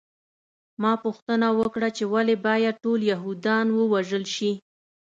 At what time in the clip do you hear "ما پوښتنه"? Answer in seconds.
0.81-1.47